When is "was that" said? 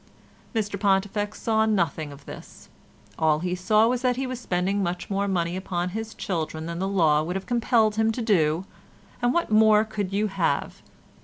3.87-4.15